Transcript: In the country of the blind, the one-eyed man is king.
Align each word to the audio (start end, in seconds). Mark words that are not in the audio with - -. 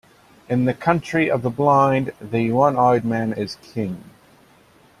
In 0.49 0.65
the 0.65 0.73
country 0.73 1.29
of 1.29 1.43
the 1.43 1.51
blind, 1.51 2.11
the 2.19 2.51
one-eyed 2.51 3.05
man 3.05 3.33
is 3.33 3.57
king. 3.61 4.03